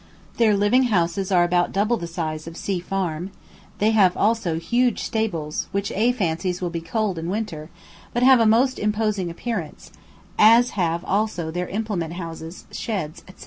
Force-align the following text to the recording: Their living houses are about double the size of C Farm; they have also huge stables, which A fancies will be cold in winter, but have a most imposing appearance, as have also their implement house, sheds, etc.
Their 0.37 0.57
living 0.57 0.85
houses 0.85 1.31
are 1.31 1.43
about 1.43 1.71
double 1.71 1.95
the 1.95 2.07
size 2.07 2.47
of 2.47 2.57
C 2.57 2.79
Farm; 2.79 3.29
they 3.77 3.91
have 3.91 4.17
also 4.17 4.57
huge 4.57 5.03
stables, 5.03 5.67
which 5.71 5.91
A 5.91 6.11
fancies 6.11 6.59
will 6.59 6.71
be 6.71 6.81
cold 6.81 7.19
in 7.19 7.29
winter, 7.29 7.69
but 8.11 8.23
have 8.23 8.39
a 8.39 8.47
most 8.47 8.79
imposing 8.79 9.29
appearance, 9.29 9.91
as 10.39 10.71
have 10.71 11.05
also 11.05 11.51
their 11.51 11.67
implement 11.67 12.13
house, 12.13 12.65
sheds, 12.71 13.21
etc. 13.27 13.39